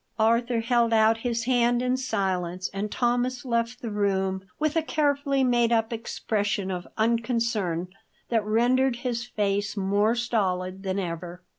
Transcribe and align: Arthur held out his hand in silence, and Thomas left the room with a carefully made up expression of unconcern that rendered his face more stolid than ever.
Arthur 0.17 0.61
held 0.61 0.93
out 0.93 1.17
his 1.19 1.43
hand 1.43 1.83
in 1.83 1.95
silence, 1.95 2.71
and 2.73 2.91
Thomas 2.91 3.45
left 3.45 3.83
the 3.83 3.91
room 3.91 4.41
with 4.57 4.75
a 4.75 4.81
carefully 4.81 5.43
made 5.43 5.71
up 5.71 5.93
expression 5.93 6.71
of 6.71 6.87
unconcern 6.97 7.87
that 8.29 8.43
rendered 8.43 8.95
his 9.05 9.23
face 9.25 9.77
more 9.77 10.15
stolid 10.15 10.81
than 10.81 10.97
ever. 10.97 11.43